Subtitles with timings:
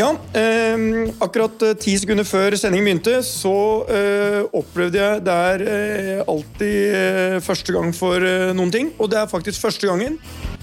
[0.00, 0.78] Ja, eh,
[1.20, 3.50] akkurat ti sekunder før sendingen begynte, så
[3.92, 8.88] eh, opplevde jeg det er eh, alltid eh, første gang for eh, noen ting.
[8.96, 10.16] Og det er faktisk første gangen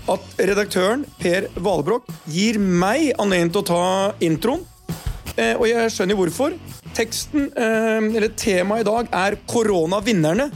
[0.10, 3.84] at redaktøren Per Valbrokk gir meg anledning til å ta
[4.26, 4.66] introen.
[5.36, 6.58] Eh, og jeg skjønner hvorfor.
[6.98, 10.50] Teksten, eh, eller temaet i dag, er koronavinnerne.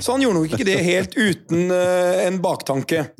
[0.00, 3.10] Så han gjorde nok ikke det helt uten en baktanke.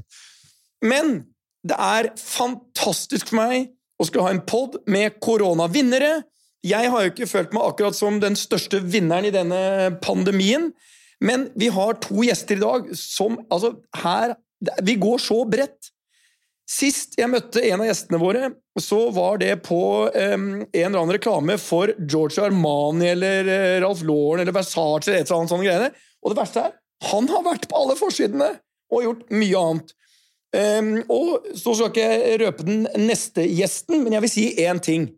[0.80, 1.18] Men
[1.60, 6.20] det er fantastisk for meg å skulle ha en pod med koronavinnere.
[6.66, 9.60] Jeg har jo ikke følt meg akkurat som den største vinneren i denne
[10.04, 10.72] pandemien,
[11.24, 13.70] men vi har to gjester i dag som Altså,
[14.02, 14.34] her
[14.84, 15.92] Vi går så bredt.
[16.66, 18.48] Sist jeg møtte en av gjestene våre,
[18.80, 24.02] så var det på um, en eller annen reklame for George Armani eller eh, Ralph
[24.02, 25.90] Lauren eller Versace eller et eller annet sånne greiene.
[26.24, 26.74] Og det verste er,
[27.12, 28.50] han har vært på alle forsidene
[28.90, 29.94] og gjort mye annet.
[30.54, 34.80] Em, og så skal ikke jeg røpe den neste gjesten, men jeg vil si én
[34.82, 35.08] ting.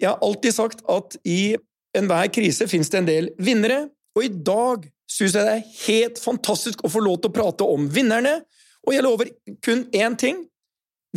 [0.00, 1.54] Jeg har alltid sagt at i
[1.96, 6.20] enhver krise finnes det en del vinnere, og i dag syns jeg det er helt
[6.22, 8.40] fantastisk å få lov til å prate om vinnerne.
[8.86, 9.30] Og jeg lover
[9.64, 10.46] kun én ting.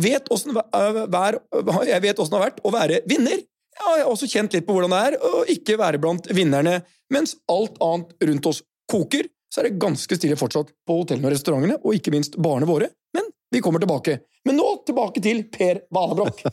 [0.00, 1.40] Vet åssen det er-
[1.86, 3.38] jeg vet åssen det har vært å være vinner.
[3.76, 6.82] Jeg har også kjent litt på hvordan det er å ikke være blant vinnerne.
[7.10, 11.34] Mens alt annet rundt oss koker, så er det ganske stille fortsatt på hotellene og
[11.34, 12.90] restaurantene, og ikke minst barene våre.
[13.16, 14.18] Men vi kommer tilbake.
[14.46, 16.42] Men nå tilbake til Per Valabrokk.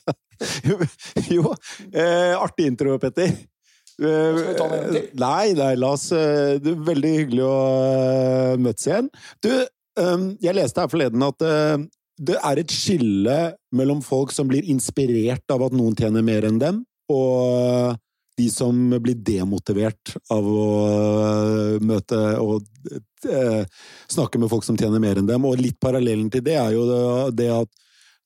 [0.66, 0.76] Jo,
[1.30, 1.42] jo
[1.94, 3.30] eh, artig intro, Petter.
[3.30, 3.36] Eh,
[3.94, 5.06] Skal vi ta den en til?
[5.22, 9.12] Nei, nei, la oss eh, det er Veldig hyggelig å eh, møtes igjen.
[9.46, 11.86] Du, eh, jeg leste her forleden at eh,
[12.28, 13.38] det er et skille
[13.78, 16.82] mellom folk som blir inspirert av at noen tjener mer enn dem,
[17.14, 17.96] og
[18.38, 22.64] de som blir demotivert av å eh, møte og
[23.30, 23.66] eh,
[24.10, 25.46] snakke med folk som tjener mer enn dem.
[25.46, 26.84] Og litt parallellen til det er jo
[27.36, 27.70] det, at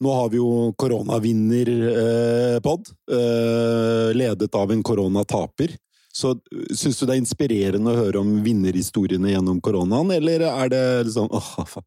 [0.03, 2.81] nå har vi jo koronavinner-pod,
[3.12, 5.69] eh, ledet av en koronataper.
[6.17, 6.40] Så
[6.73, 11.28] syns du det er inspirerende å høre om vinnerhistoriene gjennom koronaen, eller er det liksom
[11.35, 11.85] åh, faen.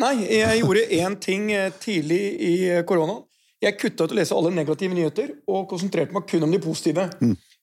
[0.00, 1.42] Nei, jeg gjorde én ting
[1.82, 2.54] tidlig i
[2.88, 3.24] koronaen.
[3.60, 7.04] Jeg kutta ut å lese alle negative nyheter og konsentrerte meg kun om de positive.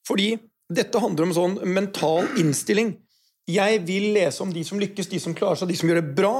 [0.07, 0.31] Fordi
[0.73, 2.95] dette handler om sånn mental innstilling.
[3.47, 6.15] Jeg vil lese om de som lykkes, de som klarer seg, de som gjør det
[6.17, 6.35] bra.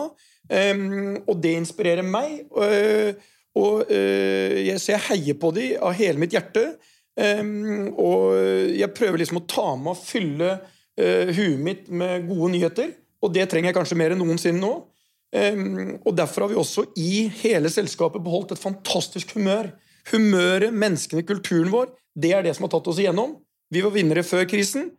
[0.50, 2.48] ehm, og det inspirerer meg.
[2.52, 3.14] øh,
[3.56, 6.78] og øh, jeg, så jeg heier på de av hele mitt hjerte.
[7.18, 8.36] ehm, og
[8.78, 10.60] jeg prøver liksom å ta med og fylle
[11.00, 12.92] øh, huet mitt med gode nyheter.
[13.22, 14.74] Og det trenger jeg kanskje mer enn noensinne nå.
[15.36, 19.72] Ehm, og Derfor har vi også i hele selskapet beholdt et fantastisk humør.
[20.12, 23.36] Humøret, menneskene, kulturen vår, det er det som har tatt oss igjennom.
[23.74, 24.92] Vi var vinnere før krisen,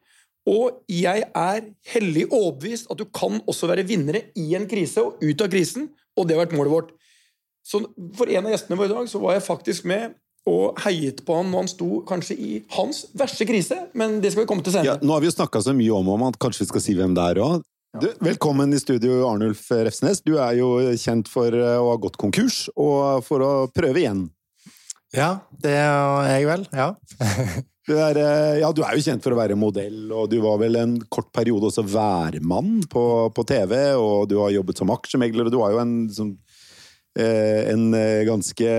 [0.48, 5.20] og jeg er hellig overbevist at du kan også være vinnere i en krise og
[5.24, 6.94] ut av krisen, og det har vært målet vårt.
[7.64, 7.82] Så
[8.16, 10.16] For en av gjestene våre i dag så var jeg faktisk med
[10.48, 14.46] og heiet på han når han sto kanskje i hans verste krise, men det skal
[14.46, 14.94] vi komme til senere.
[14.96, 16.94] Ja, nå har vi jo snakka så mye om om at kanskje vi skal si
[16.96, 17.66] hvem det er òg.
[18.24, 20.22] Velkommen i studio, Arnulf Refsnes.
[20.24, 24.26] Du er jo kjent for eh, å ha gått konkurs, og for å prøve igjen.
[25.16, 26.68] Ja, det er jeg vel.
[26.76, 26.92] Ja.
[27.88, 30.58] Du er, eh, ja, du er jo kjent for å være modell, og du var
[30.60, 35.48] vel en kort periode også værmann på, på TV, og du har jobbet som aksjemegler,
[35.48, 36.34] og du har jo en, som,
[37.16, 38.72] eh, en eh, ganske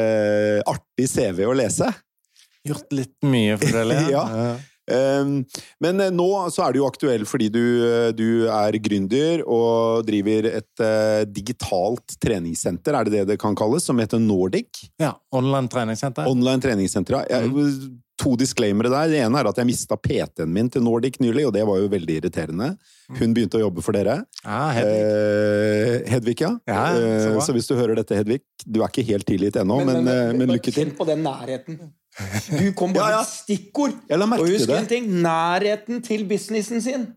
[0.70, 1.90] artig CV å lese.
[2.70, 4.26] Gjort litt mye for det, Ja.
[4.90, 5.44] Um,
[5.78, 7.62] Men nå så er du jo aktuell fordi du,
[8.18, 10.84] du er gründer og driver et
[11.30, 14.86] digitalt treningssenter, er det det det kan kalles, som heter Nordic.
[15.02, 15.16] ja.
[15.30, 16.30] Online treningssenter.
[16.30, 17.20] Online treningssenter.
[17.22, 17.42] ja.
[17.42, 19.08] Jeg, to disclaimere der.
[19.14, 21.88] Det ene er at jeg mista PT-en min til Nordic nylig, og det var jo
[21.92, 22.74] veldig irriterende.
[23.16, 24.18] Hun begynte å jobbe for dere.
[24.44, 24.98] Ja, Hedvig.
[25.06, 26.52] Eh, Hedvig, ja.
[26.68, 26.84] Ja,
[27.24, 30.04] så Eh, så hvis du hører dette, Hedvig, du er ikke helt tilgitt ennå, men,
[30.04, 30.82] men, men lykke til.
[30.84, 31.80] Kjenn på den nærheten.
[32.60, 33.24] Du kom bare Ja, ja.
[33.24, 33.96] stikkord.
[34.12, 34.78] Og husk det.
[34.84, 37.08] en ting, nærheten til businessen sin.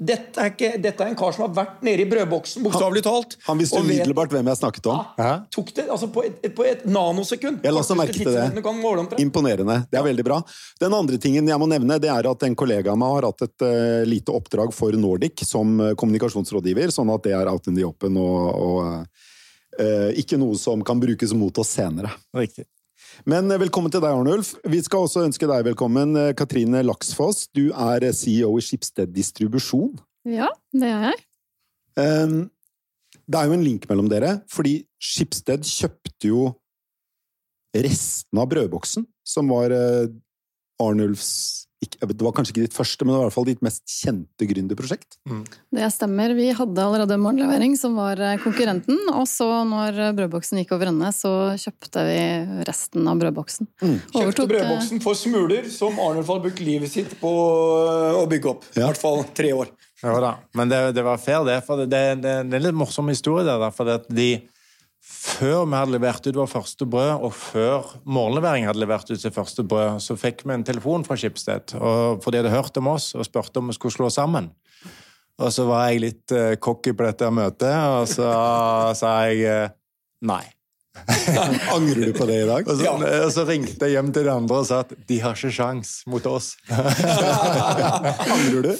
[0.00, 3.34] Dette er, ikke, dette er en kar som har vært nede i brødboksen, bokstavelig talt.
[3.44, 5.02] Han visste umiddelbart hvem jeg snakket om.
[5.20, 5.34] Ja.
[5.52, 7.60] Tok det altså på, et, på et nanosekund.
[7.66, 9.20] Jeg la også merke til det.
[9.20, 9.82] Imponerende.
[9.92, 10.40] Det er veldig bra.
[10.80, 13.44] Den andre tingen jeg må nevne, det er at en kollega av meg har hatt
[13.44, 17.76] et uh, lite oppdrag for Nordic som eh, kommunikasjonsrådgiver, sånn at det er out in
[17.76, 18.80] the open og, og
[19.84, 22.16] uh, ikke noe som kan brukes mot oss senere.
[22.36, 22.64] Riktig.
[23.28, 24.54] Men eh, velkommen til deg, Arnulf.
[24.68, 27.48] Vi skal også ønske deg velkommen, eh, Katrine Laksfoss.
[27.56, 29.92] Du er eh, CEO i Skipsted Distribusjon.
[30.28, 31.22] Ja, det er jeg.
[32.00, 32.36] Um,
[33.30, 36.44] det er jo en link mellom dere, fordi Skipsted kjøpte jo
[37.76, 39.70] resten av brødboksen, som var
[40.82, 43.82] Arnulfs Det var kanskje ikke ditt første, men det var i hvert fall ditt mest
[43.88, 45.16] kjente gründerprosjekt.
[45.72, 46.34] Det stemmer.
[46.36, 48.98] Vi hadde allerede morgenlevering, som var eh, konkurrenten.
[49.14, 52.18] Og så, når eh, brødboksen gikk over ende, så kjøpte vi
[52.68, 53.70] resten av brødboksen.
[53.80, 58.52] Kjøpte Overtok, kjøpte brødboksen for smuler som Arnulf har brukt livet sitt på å bygge
[58.52, 58.68] opp.
[58.76, 58.90] I Ja.
[58.90, 59.72] hvert fall tre år.
[60.00, 61.58] Ja da, men det, det var fair, det.
[61.66, 63.66] For det, det, det, det er en litt morsom historie der.
[63.72, 64.30] For de,
[65.00, 69.34] før vi hadde levert ut vår første brød, og før morgenlevering hadde levert ut sitt
[69.34, 71.74] første brød, så fikk vi en telefon fra Skipsted.
[71.80, 74.50] Og, for de hadde hørt om oss og spurte om vi skulle slå sammen.
[75.40, 78.28] Og så var jeg litt uh, cocky på dette møtet, og så
[79.00, 79.76] sa jeg uh,
[80.28, 80.44] nei.
[81.76, 82.66] Angrer du på det i dag?
[82.70, 85.38] Og så, og så ringte jeg hjem til de andre og sa at de har
[85.38, 86.50] ikke sjans mot oss.
[86.68, 88.72] Angrer du?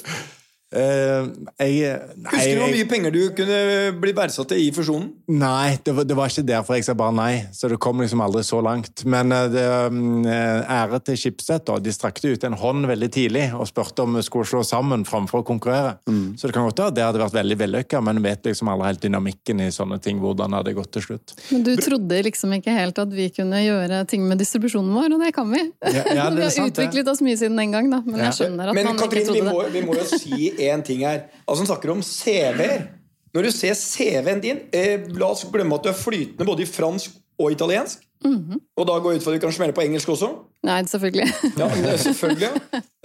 [0.70, 1.26] Eh,
[1.66, 3.56] jeg, nei, Husker du hvor mye penger du kunne
[3.98, 5.08] bli verdsatt til i fusjonen?
[5.34, 7.32] Nei, det var, det var ikke derfor jeg sa bare nei.
[7.56, 9.02] Så det kom liksom aldri så langt.
[9.10, 11.78] Men eh, det, mm, eh, ære til Schibsted, da.
[11.82, 15.42] De strakte ut en hånd veldig tidlig og spurte om vi skulle slå sammen framfor
[15.42, 15.96] å konkurrere.
[16.38, 19.02] Så det kan godt være det hadde vært veldig vellykka, men vet liksom aldri helt
[19.04, 20.20] dynamikken i sånne ting.
[20.22, 21.34] Hvordan det hadde gått til slutt.
[21.50, 25.24] Men du trodde liksom ikke helt at vi kunne gjøre ting med distribusjonen vår, og
[25.26, 25.64] det kan vi.
[25.90, 28.00] Ja, ja, det er vi har sant, utviklet oss mye siden den gang, da.
[28.06, 28.30] Men Ja.
[28.30, 29.72] jeg skjønner at Men man ikke Katrin, vi trodde må, det.
[29.74, 31.24] vi må jo si én ting her.
[31.46, 32.86] Altså, Han snakker om CV-er.
[33.34, 36.70] Når du ser CV-en din eh, La oss glemme at du er flytende både i
[36.70, 37.10] fransk
[37.40, 38.02] og italiensk.
[38.24, 38.58] Mhm.
[38.76, 40.28] Og da går jeg ut for at du kan smelle på engelsk også.
[40.66, 41.28] Nei, selvfølgelig.
[41.56, 42.50] Ja, selvfølgelig.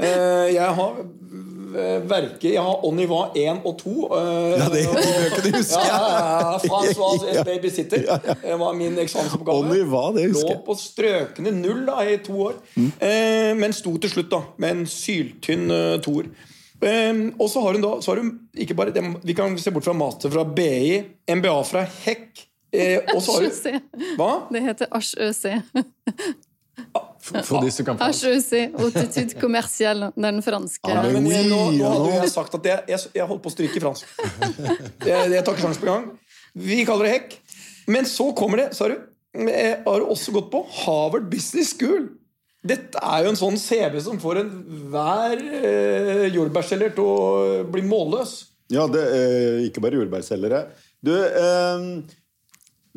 [0.02, 0.98] Eh, jeg har
[2.08, 3.94] verket Jeg har On Iva 1 og 2.
[4.16, 6.02] eh, Ja, det de bøkene husker ja, jeg.
[6.02, 7.42] ja, ja, François Ja.
[7.42, 7.46] S.
[7.48, 8.06] Babysitter
[8.44, 9.58] Det var min eksamensoppgave.
[9.60, 10.60] On Iva, det husker Lå jeg.
[10.60, 10.66] Mm.
[10.66, 12.54] på strøkende null da, i to år.
[13.00, 16.28] Eh, men sto til slutt da med en syltynn uh, toer.
[16.86, 19.72] Eh, og så har hun da så har hun ikke bare, det- Vi kan se
[19.72, 22.46] bort fra master fra BI, MBA fra HEC.
[22.76, 24.16] Eh, og så har hun HEC.
[24.20, 24.32] Hva?
[24.52, 25.62] Det heter HEC.
[27.26, 30.12] For, for de som kan HEC, Autitude Commercielle.
[30.14, 30.90] Det er den franske.
[30.92, 33.50] Ja, men- Men jeg, nå, nå hadde jeg sagt at jeg, jeg, jeg holdt på
[33.50, 34.06] å stryke i fransk.
[35.08, 36.06] Jeg, jeg tar ikke sjanse på gang.
[36.56, 37.34] Vi kaller det hekk.
[37.88, 38.96] Men så kommer det, sa du.
[39.36, 42.10] har du også gått på Harvard Business School.
[42.66, 48.38] Dette er jo en sånn CV som får enhver eh, jordbærselger til å bli målløs.
[48.74, 50.64] Ja, det, eh, ikke bare jordbærselgere.
[51.06, 51.86] Du, eh,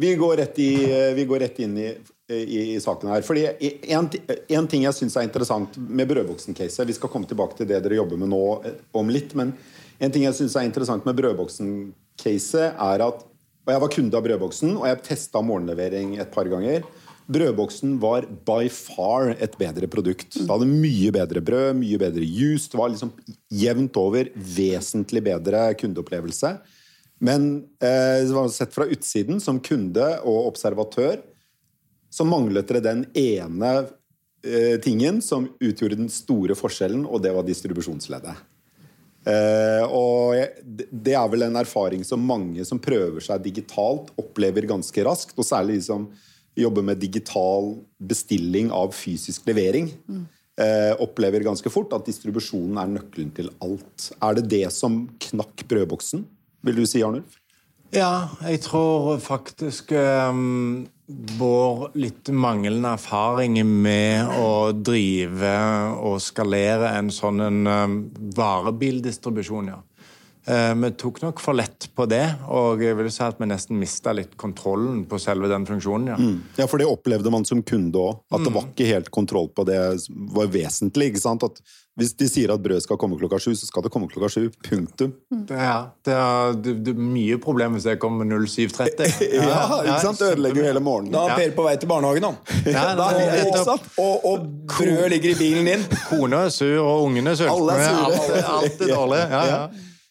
[0.00, 1.88] vi, går i, eh, vi går rett inn i,
[2.32, 3.24] i, i saken her.
[3.26, 3.44] Fordi
[3.92, 4.08] en,
[4.48, 7.98] en ting jeg syns er interessant med brødboksen-caset Vi skal komme tilbake til det dere
[8.00, 9.34] jobber med nå eh, om litt.
[9.38, 9.52] Men
[9.98, 13.26] en ting jeg syns er interessant med brødboksen-caset, er at
[13.68, 16.86] Og jeg var kunde av brødboksen, og jeg testa morgenlevering et par ganger.
[17.28, 20.32] Brødboksen var by far et bedre produkt.
[20.38, 22.70] Det hadde mye bedre brød, mye bedre juice.
[22.72, 23.12] Det var liksom
[23.52, 26.54] jevnt over vesentlig bedre kundeopplevelse.
[27.20, 27.48] Men
[27.82, 31.18] eh, det var sett fra utsiden, som kunde og observatør,
[32.08, 33.72] så manglet det den ene
[34.46, 38.38] eh, tingen som utgjorde den store forskjellen, og det var distribusjonsleddet.
[39.28, 44.64] Eh, og jeg, det- er vel en erfaring som mange som prøver seg digitalt, opplever
[44.70, 45.34] ganske raskt.
[45.36, 46.08] Og særlig de som
[46.58, 49.92] jobber med digital bestilling av fysisk levering.
[50.58, 54.08] Eh, opplever ganske fort at distribusjonen er nøkkelen til alt.
[54.18, 56.24] Er det det som knakk brødboksen,
[56.66, 57.38] vil du si, Arnulf?
[57.94, 60.88] Ja, jeg tror faktisk um,
[61.38, 65.54] vår litt manglende erfaring med å drive
[65.96, 67.96] og skalere en sånn um,
[68.36, 69.78] varebildistribusjon, ja.
[70.48, 73.76] Eh, vi tok nok for lett på det, og jeg vil si at vi nesten
[73.76, 76.16] mista litt kontrollen på selve den funksjonen, ja.
[76.62, 78.22] Ja, for det opplevde man som kunde òg.
[78.32, 79.76] At det var ikke helt kontroll på det
[80.32, 81.10] var vesentlig.
[81.12, 81.44] ikke sant?
[81.44, 81.60] At
[81.98, 84.44] Hvis de sier at brød skal komme klokka sju, så skal det komme klokka sju.
[84.62, 85.12] Punktum.
[85.34, 89.34] Det, ja, det, er, det, det er mye problem hvis jeg kommer 07.30.
[89.34, 90.20] Ja, ikke sant?
[90.22, 91.12] Det ødelegger jo hele morgenen.
[91.16, 92.56] Da er Per på vei til barnehagen, da.
[92.70, 93.90] Ja, Da er nettopp.
[93.98, 95.84] og, og brød ligger i bilen din.
[96.08, 97.58] Kona er sur, og ungene er sultne.
[97.58, 98.06] Alle er sure.
[98.06, 99.20] Alt, alt er dårlig.
[99.34, 99.60] Ja, ja.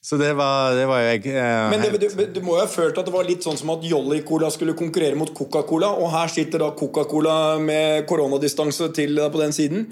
[0.07, 2.67] Så det var, det var jo jeg eh, Men det, du, du må jo ha
[2.71, 6.13] følt at det var litt sånn som at Jolly Cola skulle konkurrere mot Coca-Cola, og
[6.13, 9.83] her sitter da Coca-Cola med koronadistanse til deg på den siden.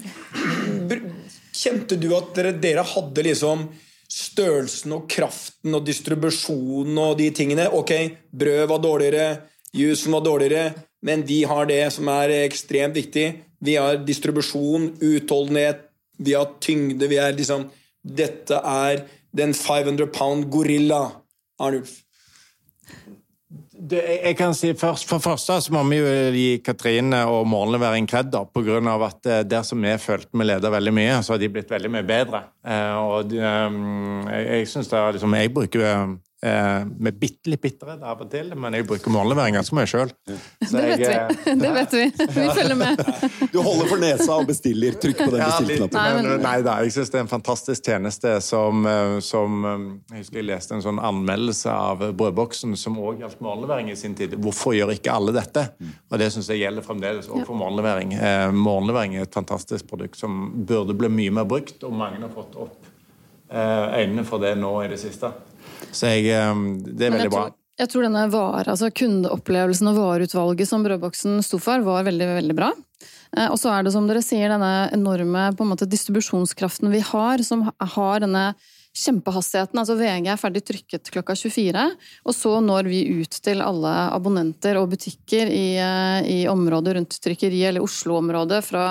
[1.52, 3.66] Kjente du at dere, dere hadde liksom
[4.08, 7.68] størrelsen og kraften og distribusjonen og de tingene.
[7.76, 7.92] Ok,
[8.32, 9.26] brød var dårligere,
[9.76, 10.70] juicen var dårligere,
[11.04, 13.26] men vi har det som er ekstremt viktig.
[13.60, 15.84] Vi har distribusjon, utholdenhet,
[16.24, 17.68] vi har tyngde, vi er liksom
[18.06, 19.00] Dette er
[19.36, 21.04] den 500 pound gorilla,
[21.60, 22.02] Arnulf.
[23.76, 28.08] Det, jeg kan si først, For første så må vi jo gi Katrine og morgenlevering
[28.08, 28.30] kred.
[28.32, 31.34] da, på grunn av at eh, Der som vi følte vi leda veldig mye, så
[31.34, 32.40] har de blitt veldig mye bedre.
[32.64, 37.48] Eh, og de, um, Jeg, jeg synes det er liksom, jeg bruker eh, med bitte
[37.52, 40.10] litt bitterhet av og til, men jeg bruker morgenlevering ganske mye sjøl.
[40.26, 40.36] Det
[40.72, 41.54] vet vi.
[41.62, 42.04] Det vet vi.
[42.36, 43.00] Vi følger med.
[43.52, 44.98] Du holder for nesa og bestiller.
[45.00, 45.96] Trykk på den Ja, bestillknappen.
[45.96, 49.64] Nei, men, men- nei da, jeg syns det er en fantastisk tjeneste som, eh, som
[49.64, 53.96] eh, Jeg husker jeg leste en sånn anmeldelse av Brødboksen som òg gjaldt morgenlevering i
[53.98, 54.36] sin tid.
[54.42, 55.66] Hvorfor gjør ikke alle dette?
[56.10, 58.12] Og det syns jeg gjelder fremdeles òg for morgenlevering.
[58.16, 62.30] Eh, morgenlevering er et fantastisk produkt som burde bli mye mer brukt, og mange har
[62.34, 62.76] fått opp
[63.50, 65.30] eh, øynene for det nå i det siste.
[65.92, 66.54] Så jeg, eh,
[66.96, 67.44] det er veldig bra.
[67.48, 72.28] tror, jeg tror denne var, altså kundeopplevelsen og vareutvalget som Brødboksen sto for, var veldig,
[72.42, 72.72] veldig bra.
[73.36, 77.00] Eh, Og så er det som dere sier, denne enorme på en måte, distribusjonskraften vi
[77.00, 78.54] har, som har denne
[78.96, 79.76] kjempehastigheten.
[79.76, 81.82] Altså VG er ferdig trykket klokka 24,
[82.24, 87.18] og så når vi ut til alle abonnenter og butikker i, eh, i området rundt
[87.20, 88.86] trykkeriet, eller Oslo-området, fra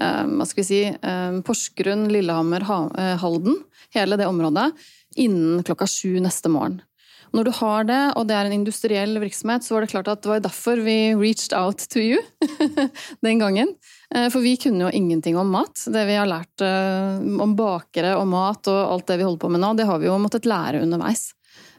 [0.00, 3.56] eh, hva skal vi si, eh, Porsgrunn, Lillehammer, Ha- eh, Halden,
[3.94, 4.72] hele det området,
[5.18, 6.80] innen klokka sju neste morgen.
[7.36, 10.22] Når du har det, og det er en industriell virksomhet, så var det klart at
[10.24, 12.22] det var derfor vi reached out to you
[13.26, 13.74] den gangen.
[14.14, 15.84] Eh, For vi kunne jo ingenting om mat.
[15.92, 19.52] Det vi har lært eh, om bakere og mat og alt det vi holder på
[19.52, 21.32] med nå, det har vi jo måttet lære underveis.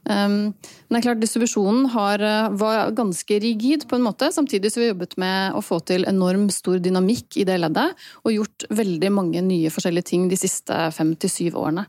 [0.10, 0.56] Um,
[0.88, 4.82] Men det er klart, distribusjonen har, eh, var ganske rigid på en måte, samtidig som
[4.82, 7.94] vi jobbet med å få til enorm stor dynamikk i det leddet,
[8.24, 11.86] og gjort veldig mange nye forskjellige ting de siste fem til syv årene.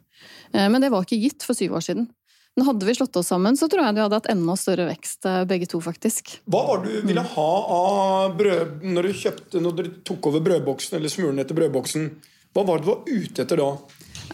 [0.54, 2.08] Eh, Men det var ikke gitt for syv år siden.
[2.56, 5.24] Men hadde vi slått oss sammen, så tror jeg vi hadde hatt enda større vekst,
[5.24, 6.40] eh, begge to, faktisk.
[6.50, 10.40] Hva var det du ville ha av brød når du kjøpte Når dere tok over
[10.40, 12.10] brødboksen, eller smulen etter brødboksen?
[12.52, 13.70] Hva var det du var ute etter da?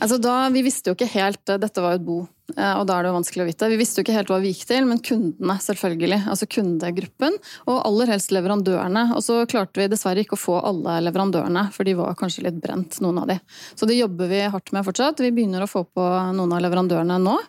[0.01, 2.19] Altså da, Vi visste jo ikke helt eh, Dette var jo et bo,
[2.55, 3.69] og da er det jo vanskelig å vite.
[3.73, 6.21] Vi visste jo ikke helt hva vi gikk til, men kundene, selvfølgelig.
[6.31, 9.09] Altså kundegruppen, og aller helst leverandørene.
[9.19, 12.61] Og så klarte vi dessverre ikke å få alle leverandørene, for de var kanskje litt
[12.63, 13.41] brent, noen av de.
[13.75, 15.25] Så det jobber vi hardt med fortsatt.
[15.25, 16.07] Vi begynner å få på
[16.39, 17.41] noen av leverandørene nå.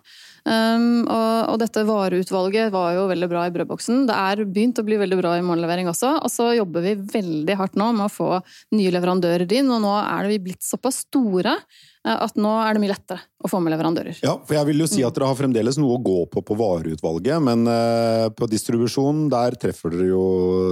[0.47, 4.05] Um, og, og dette vareutvalget var jo veldig bra i brødboksen.
[4.07, 6.13] Det er begynt å bli veldig bra i morgenlevering også.
[6.23, 8.29] Og så jobber vi veldig hardt nå med å få
[8.77, 12.75] nye leverandører inn, og nå er det vi blitt såpass store eh, at nå er
[12.75, 14.19] det mye lettere å få med leverandører.
[14.23, 16.57] Ja, for jeg vil jo si at dere har fremdeles noe å gå på på
[16.59, 20.25] vareutvalget, men eh, på distribusjon, der treffer dere jo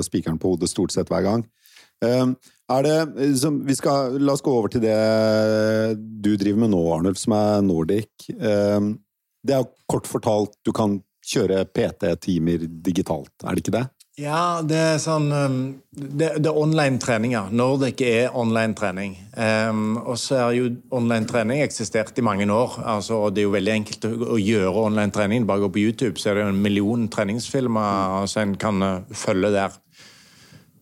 [0.06, 1.46] spikeren på hodet stort sett hver gang.
[2.06, 2.28] Eh,
[2.76, 7.20] er det, eh, skal, la oss gå over til det du driver med nå, Arnulf,
[7.22, 8.30] som er Nordic.
[8.30, 8.80] Eh,
[9.46, 13.86] det er jo kort fortalt, du kan kjøre PT-timer digitalt, er det ikke det?
[14.16, 15.56] Ja, det er sånn um,
[15.92, 17.50] Det, det er online trening, ja.
[17.52, 19.18] ikke er online trening.
[19.36, 22.78] Um, og så er jo online trening eksistert i mange år.
[22.80, 25.46] Altså, og det er jo veldig enkelt å, å gjøre online trening.
[25.46, 29.52] Bare gå på YouTube, så er det en million treningsfilmer som en kan uh, følge
[29.52, 29.76] der.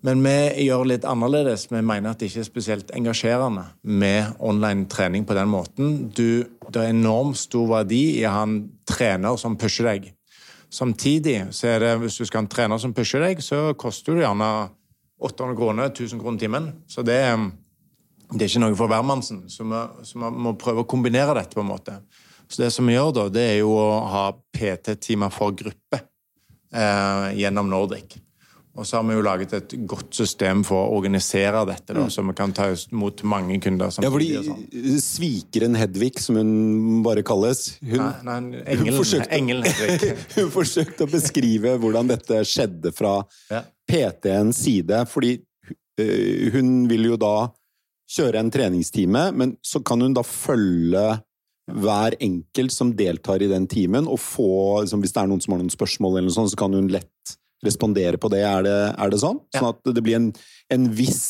[0.03, 1.69] Men vi gjør litt annerledes.
[1.71, 5.93] Vi mener at det ikke er spesielt engasjerende med online trening på den måten.
[6.13, 8.59] Du, det er enormt stor verdi i å ha en
[8.89, 10.11] trener som pusher deg.
[10.73, 14.15] Samtidig så er det, hvis du skal ha en trener som pusher deg, så koster
[14.15, 14.47] du gjerne
[15.21, 16.71] 800 kroner, 1000 kroner timen.
[16.89, 17.19] Så det,
[18.33, 19.43] det er ikke noe for hvermannsen.
[19.53, 21.99] Så vi må prøve å kombinere dette på en måte.
[22.49, 26.01] Så det som vi gjør da, det er jo å ha PT-timer for gruppe
[26.73, 28.17] eh, gjennom Nordic.
[28.73, 32.23] Og så har vi jo laget et godt system for å organisere dette, da, så
[32.25, 34.63] vi kan ta imot mange kunder Ja, fordi sånn.
[35.03, 39.67] svikeren Hedvig, som hun bare kalles, hun, Nei, nei, engelen, forsøkte- engelen
[40.39, 43.19] hun forsøkte å beskrive hvordan dette skjedde fra
[43.53, 43.61] Ja.
[43.85, 45.35] PT-ens side, fordi
[46.01, 47.35] øh, hun vil jo da
[48.09, 51.05] kjøre en treningstime, men så kan hun da følge
[51.71, 54.49] hver enkelt som deltar i den timen, og få,
[54.81, 56.89] liksom, hvis det er noen som har noen spørsmål, eller noe sånt, så kan hun
[56.91, 58.43] lett respondere på det.
[58.47, 59.39] Er det, er det sånn?
[59.55, 60.29] Sånn at det blir en,
[60.73, 61.23] en viss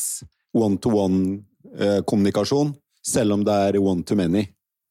[0.54, 2.74] one-to-one-kommunikasjon,
[3.04, 4.44] selv om det er one-to-many.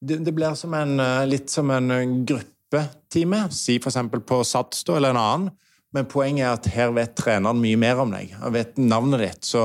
[0.03, 4.83] Det, det blir som en, eh, litt som en eh, gruppetime, si eksempel på Sats
[4.83, 5.51] da, eller en annen.
[5.93, 8.31] Men poenget er at her vet treneren mye mer om deg.
[8.41, 9.43] Han vet navnet ditt.
[9.45, 9.61] Så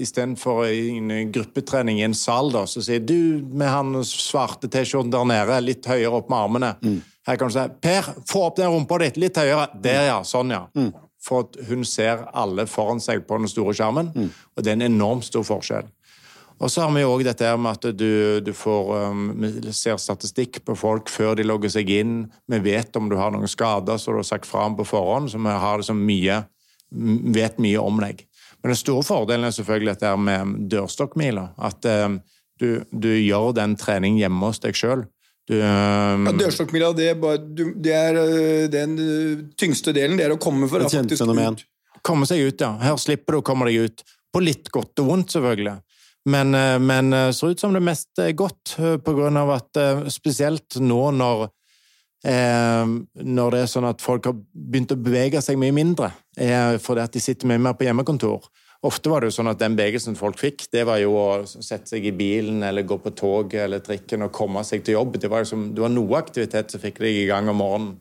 [0.00, 5.28] istedenfor en gruppetrening i en sal, da, så sier du med han svarte T-skjorten der
[5.28, 6.70] nede, litt høyere opp med armene.
[7.28, 9.68] Her kan du si Per, få opp den rumpa ditt litt høyere.
[9.84, 10.16] Der, ja.
[10.24, 10.64] Sånn, ja.
[11.28, 14.10] For at hun ser alle foran seg på den store skjermen.
[14.56, 15.90] Og det er en enormt stor forskjell.
[16.58, 19.28] Og så har vi òg dette med at du, du får um,
[19.70, 22.16] ser statistikk på folk før de logger seg inn.
[22.50, 25.30] Vi vet om du har noen skader som du har sagt fra om på forhånd,
[25.30, 26.40] så vi har liksom mye,
[27.36, 28.24] vet mye om deg.
[28.58, 31.52] Men den store fordelen er selvfølgelig dette med dørstokkmila.
[31.62, 32.18] At um,
[32.58, 35.06] du, du gjør den treningen hjemme hos deg sjøl.
[35.48, 37.14] Um, Ja, Dørstokkmila, det,
[37.80, 40.18] det er øh, den øh, tyngste delen.
[40.20, 41.56] Det er å komme for faktisk fenomen.
[41.56, 41.66] ut.
[42.04, 42.74] komme seg ut, ja.
[42.82, 44.04] Her slipper du å komme deg ut.
[44.32, 45.78] På litt godt og vondt, selvfølgelig.
[46.28, 49.54] Men, eh, men eh, ser ut som det mest er godt, eh, på grunn av
[49.56, 51.46] at eh, spesielt nå når
[52.28, 52.84] eh,
[53.24, 57.04] når det er sånn at folk har begynt å bevege seg mye mindre eh, fordi
[57.06, 58.50] at de sitter mye mer på hjemmekontor.
[58.86, 61.90] Ofte var det jo sånn at den bevegelsen folk fikk, det var jo å sette
[61.90, 65.18] seg i bilen eller gå på toget eller trikken og komme seg til jobb.
[65.18, 67.96] Det var, liksom, det var noe aktivitet som fikk deg i gang om morgenen.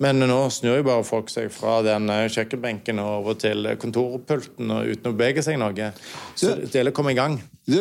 [0.00, 4.72] Men nå snur jo bare folk seg fra den eh, kjøkkenbenken og over til kontorpulten
[4.72, 5.90] og uten å bevege seg noe.
[6.32, 7.36] Så det gjelder å komme i gang.
[7.68, 7.80] Du,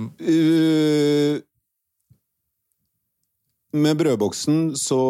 [0.00, 1.34] uh,
[3.76, 5.00] med brødboksen så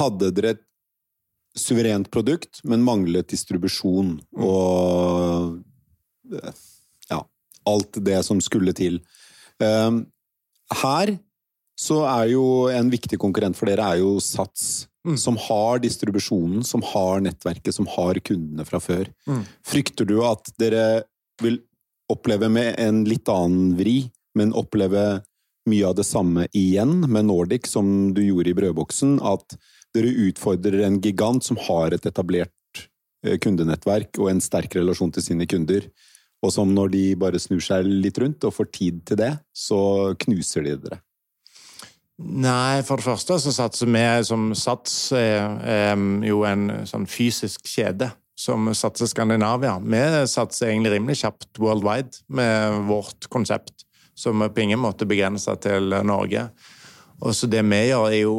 [0.00, 0.56] hadde dere
[1.58, 5.60] suverent produkt, men manglet distribusjon og
[6.32, 6.64] øh,
[7.10, 7.20] ja,
[7.70, 8.98] alt det som skulle til.
[9.62, 10.04] Um,
[10.82, 11.14] her
[11.78, 14.86] så er jo en viktig konkurrent for dere er jo Sats,
[15.20, 19.10] som har distribusjonen, som har nettverket, som har kundene fra før.
[19.66, 21.04] Frykter du at dere
[21.42, 21.58] vil
[22.10, 23.98] oppleve med en litt annen vri,
[24.38, 25.22] men oppleve
[25.68, 29.56] mye av det samme igjen med Nordic som du gjorde i brødboksen, at
[29.94, 32.82] dere utfordrer en gigant som har et etablert
[33.24, 35.86] eh, kundenettverk og en sterk relasjon til sine kunder,
[36.44, 40.14] og som når de bare snur seg litt rundt og får tid til det, så
[40.26, 41.00] knuser de dere.
[42.14, 48.12] Nei, for det første så satser vi som Sats er jo en sånn fysisk kjede
[48.38, 49.80] som satser Skandinavia.
[49.82, 55.94] Vi satser egentlig rimelig kjapt worldwide med vårt konsept, som på ingen måte begrenser til
[56.06, 56.48] Norge.
[57.22, 58.36] Og så det vi gjør, er jo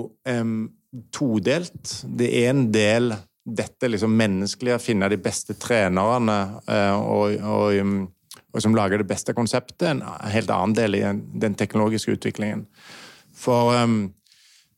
[1.13, 2.01] todelt.
[2.05, 3.13] Det er en del
[3.45, 8.07] dette liksom menneskelige, finne de beste trenerne eh, og, og,
[8.53, 9.85] og som lager det beste konseptet.
[9.91, 10.01] En
[10.33, 12.65] helt annen del i den- teknologiske utviklingen.
[13.35, 14.13] For um,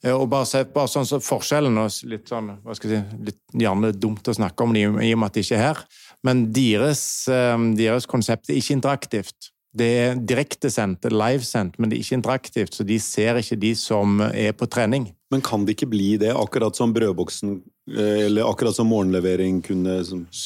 [0.08, 3.62] og bare se bare sånn så forskjellen og litt sånn, hva skal jeg si, litt
[3.64, 5.82] gjerne dumt å snakke om i og med at de ikke er her,
[6.28, 7.02] men deres,
[7.34, 9.50] um, deres konsept er ikke interaktivt.
[9.78, 14.22] Det er direktesendt, livesendt, men det er ikke interaktivt, så de ser ikke de som
[14.30, 15.10] er på trening.
[15.30, 17.58] Men kan det ikke bli det, akkurat som brødboksen,
[17.98, 19.98] eh, eller akkurat som morgenlevering kunne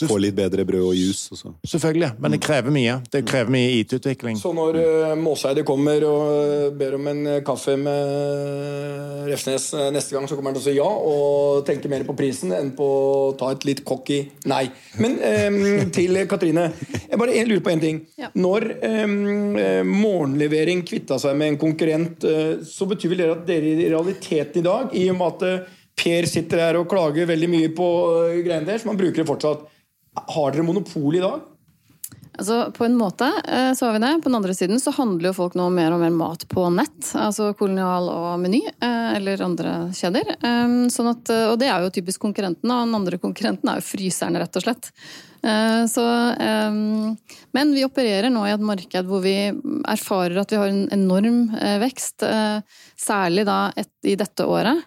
[0.07, 1.29] få litt bedre brød og juice?
[1.37, 1.59] og?
[1.69, 2.95] Selvfølgelig, men det krever mye.
[3.13, 4.39] Det krever mye IT-utvikling.
[4.41, 10.25] Så når uh, Måseide kommer og øh, ber om en kaffe med Refsnes neste gang,
[10.25, 13.29] så kommer han til å si ja og tenke mer på prisen enn på å
[13.37, 14.63] ta et litt cocky nei.
[14.97, 16.71] Men um, til Katrine.
[17.05, 18.01] Jeg bare lurer på én ting.
[18.17, 18.31] Ja.
[18.33, 22.25] Når øh, Morgenlevering kvitta seg med en konkurrent,
[22.65, 25.77] så betyr vel det at dere i realiteten i dag, i og med at øh,
[26.01, 27.87] Per sitter her og klager veldig mye på
[28.41, 29.67] greiene greiene deres, man bruker det fortsatt,
[30.17, 31.43] har dere monopol i dag?
[32.41, 34.15] Altså, På en måte eh, så har vi det.
[34.23, 37.11] På den andre siden så handler jo folk nå mer og mer mat på nett.
[37.13, 40.31] Altså Kolonial og Meny, eh, eller andre kjeder.
[40.41, 43.85] Eh, Sånn at, og det er jo typisk konkurrenten, og den andre konkurrenten er jo
[43.85, 44.89] fryseren, rett og slett.
[45.45, 46.71] Eh, Så, eh,
[47.53, 49.35] men vi opererer nå i et marked hvor vi
[49.85, 52.61] erfarer at vi har en enorm eh, vekst, eh,
[52.97, 54.81] særlig da i dette året.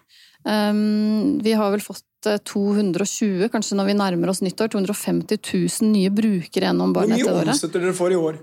[0.45, 5.39] Vi har vel fått eh, 220, kanskje når vi nærmer oss nyttår, 250
[5.81, 7.17] 000 nye brukere gjennom Hvor bare året.
[7.23, 7.53] dette året.
[7.55, 8.39] omsetter dere for i år?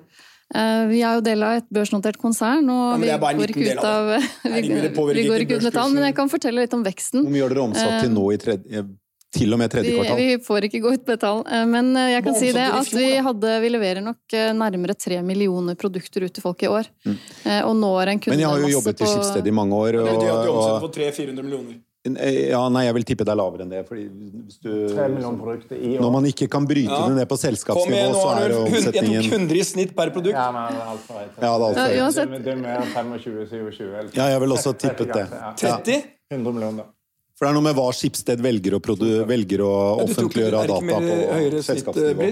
[0.54, 3.76] Eh, vi er jo del av et børsnotert konsern, og Ja, vi er går ikke
[3.78, 6.82] ut av vi, vi går ikke ut med tall, men jeg kan fortelle litt om
[6.84, 7.22] veksten.
[7.24, 8.82] Hvor mye har dere omsatt til nå i tredje,
[9.32, 10.18] til og med tredje kvartal?
[10.20, 12.90] vi får ikke gå ut med tall, eh, men eh, jeg kan si det at
[12.92, 16.90] vi, hadde, vi leverer nok eh, nærmere tre millioner produkter ut til folk i år.
[17.08, 17.16] Mm.
[17.70, 18.28] Og når en Mm.
[18.36, 19.96] Men jeg har jo jobbet i på- Skipsted i mange år.
[20.02, 21.80] Og, betyr at de Og, omsetter og, 300-400 millioner.
[22.04, 23.82] Ja, nei, jeg vil tippe det er lavere enn det.
[23.88, 24.70] Fordi hvis du,
[25.38, 27.06] produkter i når man ikke kan bryte Ja.
[27.08, 30.10] det ned på selskapsnivå, nå så er det omsetningen Jeg tok 100 i snitt per
[30.10, 30.34] produkt.
[30.34, 31.36] Ja, men altfor høyt.
[31.38, 32.02] Ja, det er altfor Ja, høyt.
[32.02, 35.28] uansett, Det er mer 25-27 eller Ja, jeg vil også tippet det.
[35.62, 36.02] 30?
[36.32, 36.84] 100 millioner.
[37.42, 39.70] For det er noe med hva Skipsted velger å, produ velger å
[40.04, 42.28] offentliggjøre av data på selskapsnivå.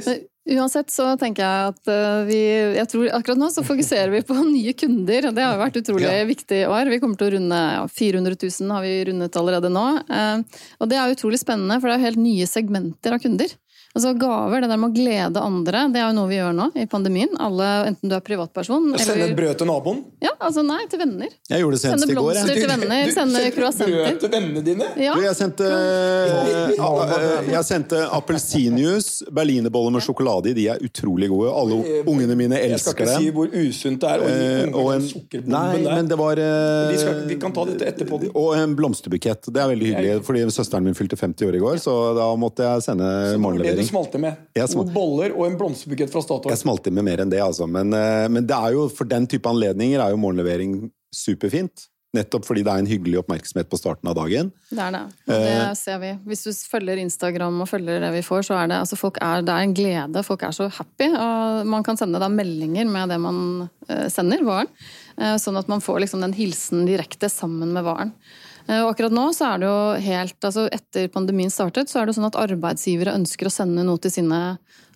[0.55, 2.39] Uansett så tenker jeg at eh, vi
[2.79, 5.81] jeg tror Akkurat nå så fokuserer vi på nye kunder, og det har jo vært
[5.83, 6.23] utrolig Ja.
[6.31, 6.93] viktig i år.
[6.95, 9.85] Vi kommer til å runde ja, 400 000 har vi rundet allerede nå.
[10.07, 13.51] eh, Og det er utrolig spennende, for det er helt nye segmenter av kunder.
[13.91, 16.67] Altså gaver, det der med å glede andre, det er jo noe vi gjør nå
[16.79, 17.33] i pandemien.
[17.43, 20.05] Alle, enten du er privatperson Sende et brød til naboen?
[20.23, 21.33] Ja, altså nei, til venner.
[21.51, 22.29] Jeg gjorde det senest i går.
[22.31, 23.97] blomster til venner, Du sende sendte croissanter.
[24.05, 24.87] Brød til vennene dine?
[25.03, 25.17] Ja.
[25.19, 30.55] Du, jeg sendte, eh, jeg sendte appelsinjuice, berlinerboller med sjokolade i.
[30.61, 31.51] De er utrolig gode.
[31.51, 32.71] Alle ungene mine elsker dem.
[32.71, 34.21] Jeg skal ikke ikke si hvor usunt det er.
[34.21, 35.95] Og, Eh, en, nei, der.
[35.97, 38.21] men det var eh, Vi skal- vi kan ta dette etterpå.
[38.35, 39.51] Og en blomsterbukett.
[39.53, 42.63] Det er veldig hyggelig, fordi søsteren min fylte 50 år i går, så da måtte
[42.63, 43.11] jeg sende
[43.59, 44.41] det du smalt med.
[44.57, 46.53] To smal- boller og en blomsterbukett fra Statoil.
[46.55, 47.69] Jeg smalt med mer enn det, altså.
[47.69, 51.89] Men, eh, men det er jo, for den type anledninger er jo morgenlevering superfint.
[52.11, 54.49] Nettopp fordi det er en hyggelig oppmerksomhet på starten av dagen.
[54.67, 55.03] Det er det.
[55.31, 56.09] Det ser vi.
[56.27, 59.45] Hvis du følger Instagram og følger det vi får, så er det, altså folk er,
[59.47, 60.25] det er en glede.
[60.27, 61.07] Folk er så happy.
[61.15, 63.39] Og man kan sende da meldinger med det man
[63.87, 64.73] eh, sender, varen.
[65.21, 68.11] Eh, sånn at man får liksom den hilsen direkte sammen med varen.
[68.69, 72.09] Eh, Og akkurat nå så er det jo helt altså Etter pandemien startet, så er
[72.09, 74.41] det sånn at arbeidsgivere ønsker å sende noe til sine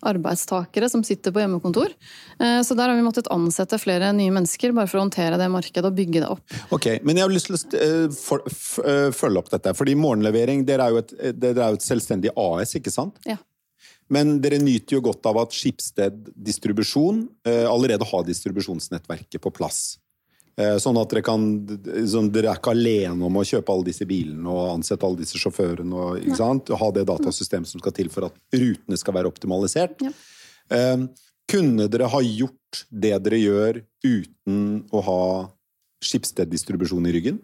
[0.05, 1.95] arbeidstakere som sitter på hjemmekontor.
[2.39, 5.49] Eh, Så der har vi måttet ansette flere nye mennesker bare for å håndtere det
[5.49, 6.45] markedet og bygge det opp.
[6.77, 8.39] Ok, Men jeg har lyst til å
[8.85, 9.75] eh, følge opp dette.
[9.75, 13.17] Fordi morgenlevering, dere er jo et, dere er jo et selvstendig AS, ikke sant?
[13.25, 13.39] Ja.
[14.13, 19.97] Men dere nyter jo godt av at Skipsted distribusjon allerede har distribusjonsnettverket på plass.
[20.55, 21.45] Eh, sånn at dere kan
[22.07, 25.41] sånn, Dere er ikke alene om å kjøpe alle disse bilene og ansette alle disse
[25.41, 26.71] sjåførene og ikke sant?
[26.71, 30.05] Og ha det datasystemet som skal til for at rutene skal være optimalisert.
[30.05, 30.13] Ja.
[30.71, 31.09] Eh,
[31.51, 34.63] kunne dere ha gjort det dere gjør uten
[34.95, 35.21] å ha
[36.05, 37.43] Skipsted-distribusjon i ryggen?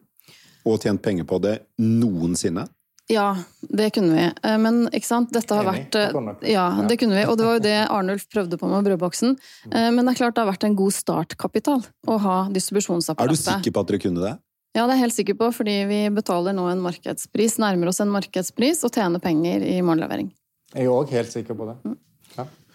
[0.69, 2.67] Og tjent penger på det noensinne?
[3.11, 3.29] Ja,
[3.61, 4.27] det kunne vi.
[4.47, 5.89] Eh, Men ikke sant, dette har Enig.
[5.91, 5.97] vært
[6.45, 6.53] eh.
[6.53, 7.25] Ja, det kunne vi.
[7.27, 9.35] Og det var jo det Arnulf prøvde på med brødboksen.
[9.71, 13.35] Eh, Men det er klart det har vært en god startkapital å ha distribusjonsapparatet.
[13.35, 14.37] Er du sikker på at dere kunne det?
[14.77, 17.99] Ja, det er jeg helt sikker på, fordi vi betaler nå en markedspris, nærmer oss
[18.05, 20.29] en markedspris, og tjener penger i morgenlevering.
[20.77, 21.75] Jeg er òg helt sikker på det.
[21.91, 21.97] Ja.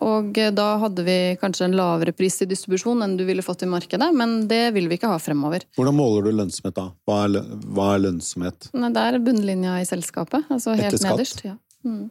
[0.04, 3.70] Og da hadde vi kanskje en lavere pris i distribusjon enn du ville fått i
[3.70, 5.64] markedet, men det vil vi ikke ha fremover.
[5.78, 6.90] Hvordan måler du lønnsomhet da?
[7.08, 8.68] Hva er, lønnsomhet?
[8.74, 10.44] Nei, det er bunnlinja i selskapet.
[10.52, 11.40] Altså helt nederst.
[11.46, 11.56] Ja.
[11.86, 12.10] Mm.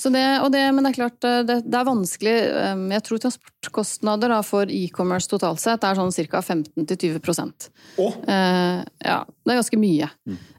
[0.00, 2.34] Så det, og det, men det er klart, eh, det, det er vanskelig.
[2.48, 6.40] eh, Jeg tror transportkostnader da, for e-commerce totalt sett er sånn ca.
[6.40, 7.68] 15-20
[8.00, 10.08] Å, eh, Ja, det er ganske mye.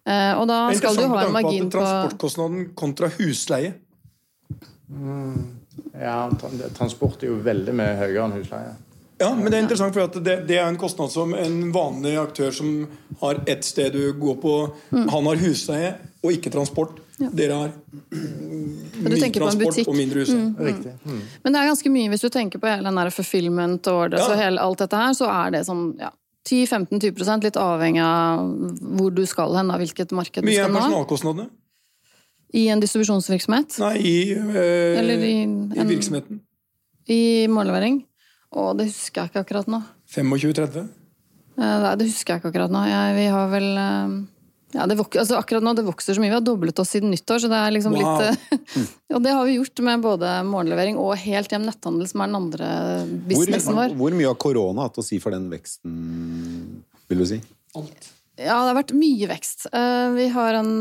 [0.05, 3.73] Eh, og da skal du ha en margin på transportkostnaden kontra husleie.
[5.97, 6.29] Ja,
[6.75, 8.73] transport er jo veldig mye høyere enn husleie.
[9.21, 12.15] Ja, men det er interessant, for at det, det er en kostnad som en vanlig
[12.17, 12.71] aktør som
[13.21, 14.55] har ett sted du går på
[14.91, 15.07] Mm.
[15.13, 16.97] Han har huseie og ikke transport.
[17.21, 17.71] Dere har
[18.11, 20.49] mye transport og mindre husleie.
[20.71, 20.93] Riktig.
[21.05, 21.19] Mm.
[21.43, 24.25] Men det er ganske mye hvis du tenker på hele den der fulfillment og orders
[24.25, 24.33] Ja.
[24.33, 26.09] og hele alt dette her, så er det sånn ja,
[26.49, 28.45] 10-15-20 litt avhengig av
[28.97, 30.79] hvor du skal hen, av hvilket marked du Mye er skal nå.
[30.81, 31.49] personalkostnadene.
[32.53, 33.77] I en distribusjonsvirksomhet.
[33.79, 36.41] Nei, i, øh, Eller i i en- virksomheten.
[37.07, 38.03] I mållevering.
[38.51, 39.79] Å, det husker jeg ikke akkurat nå.
[40.11, 40.89] 25-30.
[41.57, 42.81] Eh, Nei, det husker jeg ikke akkurat nå.
[42.89, 44.15] Jeg, vi har vel eh,
[44.75, 46.31] ja, det vok altså Akkurat nå det vokser så mye.
[46.31, 48.21] Vi har doblet oss siden nyttår, så det er liksom Wow.
[48.21, 48.85] litt eh,
[49.15, 52.39] Og det har vi gjort med både morgenlevering og helt hjem netthandel, som er den
[52.41, 52.69] andre
[53.31, 53.95] businessen vår.
[53.99, 55.97] hvor mye har korona hatt å si for den veksten,
[57.11, 57.41] vil du si?
[57.79, 58.11] Alt.
[58.39, 59.67] Ja, det har vært mye vekst.
[59.71, 60.73] Eh, Vi har en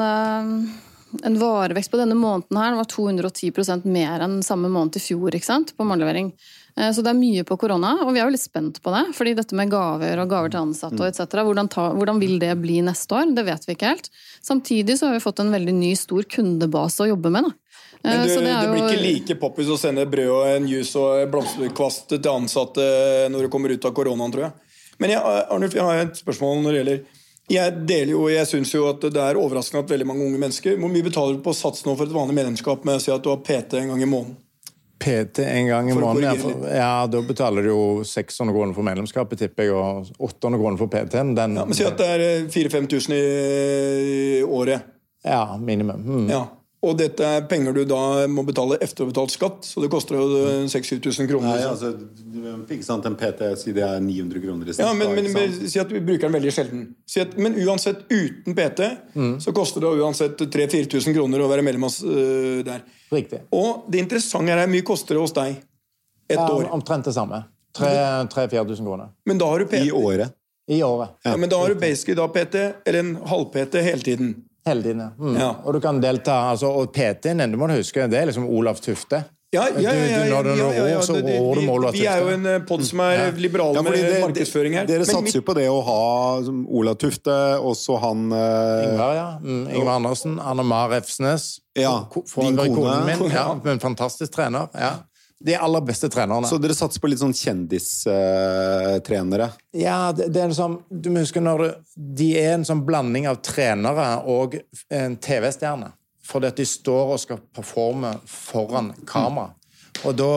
[1.27, 5.49] en varevekst på denne måneden her var 210% mer enn samme måned i fjor ikke
[5.49, 5.73] sant?
[5.75, 6.29] på morgenlevering.
[6.77, 9.15] Eh, Så det er mye på korona, og vi er jo litt spent på det.
[9.17, 11.27] fordi dette med gaver og gaver til ansatte og etc.
[11.43, 13.35] Hvordan, ta, hvordan vil det bli neste år?
[13.35, 14.11] Det vet vi ikke helt.
[14.43, 17.45] Samtidig så har vi fått en veldig ny, stor kundebase å jobbe med.
[17.45, 17.53] da.
[18.03, 20.97] Eh, Men du, det, er blir ikke like poppis å sende brød og en juice
[20.97, 22.85] og en blomsterkvast til ansatte
[23.31, 24.53] når du kommer ut av koronaen, tror jeg.
[25.01, 27.01] Men jeg, Arnulf, jeg har et spørsmål når det gjelder
[27.51, 30.77] Jeg deler jo, jeg syns jo at det er overraskende at veldig mange unge mennesker
[30.77, 33.25] Hvor mye betaler du på sats nå for et vanlig medlemskap med å si at
[33.25, 34.37] du har PT en gang i måneden?
[35.01, 36.65] PT en gang i måneden.
[36.69, 40.93] Ja, da betaler du jo 600 kroner for medlemskapet, tipper jeg, og 800 kroner for
[40.93, 41.35] PT-en.
[41.39, 44.85] Den, Ja, men Si at det er 4000-5000 i året.
[45.25, 46.01] Ja, minimum.
[46.05, 46.29] Mm.
[46.31, 46.45] Ja.
[46.81, 50.29] Og dette er penger du da må betale etter betalt skatt, så det koster jo
[50.65, 51.51] 6000-7000 kroner.
[51.51, 51.75] Nei, liksom.
[51.75, 54.87] altså, ikke sant, En PT sier det er 900 kroner i snitt.
[54.87, 55.59] Ja, men, men, men?
[55.61, 56.87] Si at vi bruker den veldig sjelden.
[57.05, 58.89] Si at, men uansett, uten PT,
[59.45, 62.85] så koster det uansett 3000-4000 kroner å være medlem av uh, der.
[63.13, 63.45] Riktig.
[63.53, 65.61] Og det interessante er hvor mye koster det hos deg
[66.31, 66.71] et Ja, år.
[66.73, 67.45] omtrent det samme.
[67.77, 69.13] 3000-4000 kroner.
[69.29, 69.85] Men da har du PT.
[69.85, 70.33] I året.
[70.71, 71.19] I året.
[71.27, 72.55] Ja, men da har du basically da PT,
[72.87, 74.35] eller en halv-PT hele tiden.
[74.67, 75.11] Hele tiden, ja.
[75.19, 75.37] Mm.
[75.41, 75.51] Ja.
[75.65, 78.77] Og du kan delta, altså, og PT-en, det må du huske, det er liksom Olav
[78.83, 79.25] Tufte.
[79.53, 82.67] Ja, ja, ja, ja, ja, ja, ja, det- det- vi- Vi er jo en pod
[82.69, 84.87] podd som er liberale Ja, med det- markedsføring her.
[84.87, 89.39] Dere satser jo på det å ha Olav Ola Tufte, også han eh, Ingvar, ja.
[89.43, 90.39] Mm, Ingvar Andersen.
[90.39, 91.59] Anne Mar Refsnes.
[91.75, 92.05] Ja,
[92.37, 93.05] din kone.
[93.07, 93.31] min.
[93.33, 94.69] Ja, en fantastisk trener.
[94.75, 94.93] Ja.
[95.41, 96.49] De aller beste trenerne.
[96.49, 99.49] Så dere satser på litt sånn kjendistrenere?
[99.73, 101.69] Ja, det, det er liksom Du må huske når du,
[102.21, 104.59] De er en sånn blanding av trenere og
[104.93, 105.93] en TV-stjerne.
[106.31, 109.55] Fordi at de står og skal performe foran kamera.
[110.07, 110.29] Og da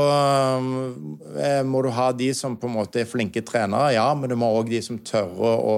[1.40, 4.36] eh, må du ha de som på en måte er flinke trenere, ja, men du
[4.40, 5.76] må òg de som tørre å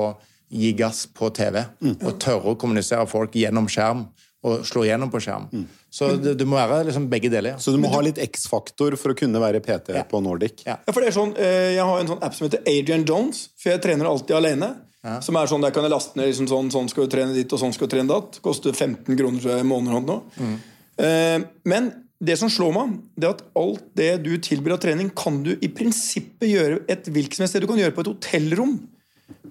[0.49, 1.63] gi gass på TV.
[2.05, 4.05] Og tørre å kommunisere folk gjennom skjerm.
[4.45, 5.47] Og slå gjennom på skjerm.
[5.95, 7.53] Så du, du, må være liksom begge deler.
[7.55, 7.59] ja.
[7.61, 10.03] Så du må ha litt X-faktor for å kunne være PT Ja.
[10.09, 10.65] på Nordic?
[10.67, 10.75] Ja.
[10.83, 13.45] Ja, for det er sånn, eh, Jeg har en sånn app som heter Adrian Jones,
[13.55, 14.73] for jeg trener alltid alene.
[15.21, 17.53] Som er sånn, Der kan jeg laste ned liksom sånn, sånn skal du trene ditt
[17.53, 18.39] og sånn skal du trene datt.
[18.41, 20.03] Koster 15 kroner i måneden.
[20.05, 20.17] nå.
[20.39, 20.57] noe.
[20.97, 21.91] Eh, men
[22.23, 25.53] det som slår meg, det er at alt det du tilbyr av trening, kan du
[25.53, 27.61] i prinsippet gjøre et hvilket som helst sted.
[27.61, 28.79] Du kan gjøre på et hotellrom.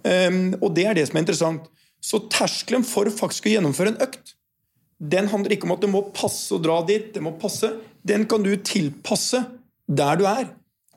[0.05, 0.31] Eh,
[0.61, 1.71] og det er det som er interessant.
[2.05, 4.35] Så terskelen for faktisk å gjennomføre en økt,
[4.99, 7.13] den handler ikke om at det må passe å dra dit.
[7.15, 7.71] det må passe.
[8.03, 9.43] Den kan du tilpasse
[9.89, 10.49] der du er.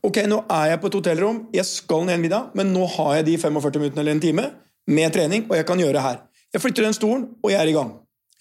[0.06, 3.18] Ok, nå er jeg på et hotellrom, jeg skal ned en middag, men nå har
[3.18, 4.46] jeg de 45 minuttene eller en time
[4.88, 6.20] med trening, og jeg kan gjøre det her.
[6.54, 7.90] Jeg flytter den stolen, og jeg er i gang.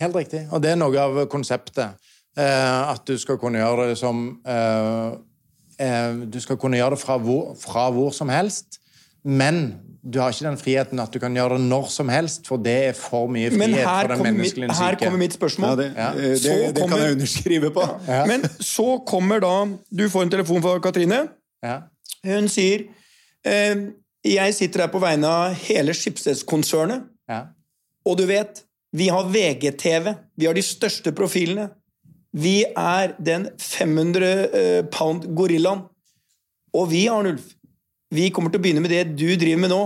[0.00, 0.44] Helt riktig.
[0.52, 1.96] Og det er noe av konseptet.
[2.36, 5.14] Eh, at du skal kunne gjøre det som eh,
[5.80, 8.76] eh, Du skal kunne gjøre det fra hvor, fra hvor som helst,
[9.24, 9.78] men
[10.12, 12.74] du har ikke den friheten at du kan gjøre det når som helst, for det
[12.90, 15.68] er for mye Men frihet her for den kommer, mitt, menneskelige her kommer mitt spørsmål.
[15.68, 16.10] Ja, det, Ja.
[16.14, 17.86] det, det, det kan jeg underskrive på.
[18.30, 19.54] Men så kommer da
[19.90, 21.22] Du får en telefon fra Katrine.
[21.64, 21.80] Ja.
[22.26, 22.86] Hun sier
[23.46, 23.82] eh,
[24.26, 27.02] Jeg sitter her på vegne av hele Schibsted-konsernet.
[27.30, 27.40] Ja.
[28.06, 28.62] Og du vet,
[28.96, 30.14] vi har VGTV.
[30.38, 31.68] Vi har de største profilene.
[32.36, 35.86] Vi er den 500 eh, pound gorillaen.
[36.76, 37.54] Og vi, Arnulf,
[38.14, 39.82] vi kommer til å begynne med det du driver med nå.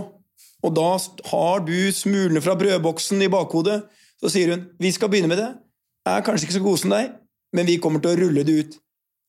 [0.60, 0.90] Og da
[1.30, 3.80] har du smulene fra brødboksen i bakhodet.
[4.20, 5.50] Så sier hun vi skal begynne med det.
[6.04, 7.10] Jeg Er kanskje ikke så god som deg,
[7.56, 8.76] men vi kommer til å rulle det ut.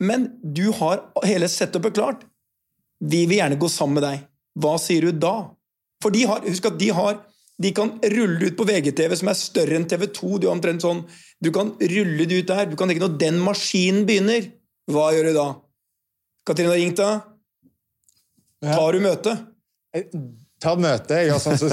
[0.01, 2.25] Men du har hele setupet klart.
[2.99, 4.23] Vi vil gjerne gå sammen med deg.
[4.59, 5.51] Hva sier du da?
[6.03, 7.19] For de har, husk at de har
[7.61, 10.39] de kan rulle det ut på VGTV, som er større enn TV2.
[10.41, 11.03] Du, omtrent sånn,
[11.43, 12.69] du kan rulle det ut der.
[12.71, 14.47] Du kan tenke når den maskinen begynner,
[14.89, 15.47] hva gjør du da?
[16.47, 17.27] Katrine har ringt deg.
[18.61, 19.35] Tar du møte?
[20.61, 21.17] Ta møte.
[21.17, 21.71] Jeg gjør sånn som,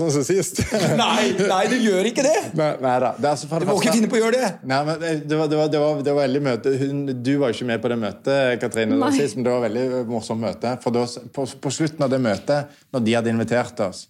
[0.00, 0.62] sånn som sist.
[0.96, 2.38] Nei, nei, du gjør ikke det!
[2.56, 3.10] Nei, nei da.
[3.18, 4.48] Det er altså Du det må ikke finne på å gjøre det!
[4.70, 7.52] Nei, men det, var, det, var, det, var, det var veldig møte Hun, Du var
[7.52, 8.96] ikke med på det møtet, Katrine.
[9.02, 10.72] da, sist, men det var veldig morsomt møte.
[10.80, 11.04] For da,
[11.36, 14.06] på, på slutten av det møtet, når de hadde invitert oss,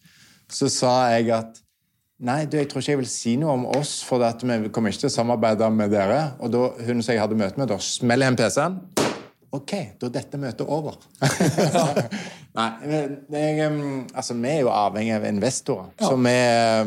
[0.51, 1.59] så sa jeg at
[2.21, 4.93] Nei, du, jeg tror ikke jeg vil si noe om oss, for at vi kommer
[4.93, 6.35] ikke til å samarbeide med dere.
[6.45, 8.99] Og da hun som jeg hadde møte med, da smeller jeg igjen PC-en.
[9.52, 10.94] Ok, da er dette møtet over.
[12.58, 12.68] Nei,
[13.34, 13.70] jeg,
[14.14, 15.88] altså, vi er jo avhengig av investorer.
[15.98, 16.34] Så vi,